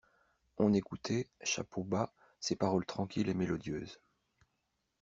[0.57, 3.99] On écoutait, chapeau bas, ses paroles tranquilles et mélodieuses.